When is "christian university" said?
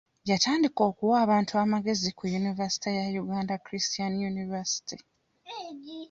3.65-4.97